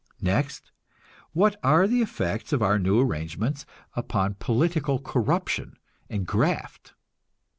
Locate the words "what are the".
1.31-2.01